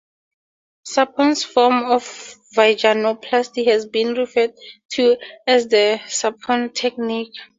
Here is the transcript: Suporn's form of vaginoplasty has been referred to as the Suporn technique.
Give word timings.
Suporn's 0.83 1.43
form 1.43 1.83
of 1.83 2.01
vaginoplasty 2.55 3.67
has 3.67 3.85
been 3.85 4.15
referred 4.15 4.55
to 4.93 5.15
as 5.45 5.67
the 5.67 5.99
Suporn 6.07 6.73
technique. 6.73 7.33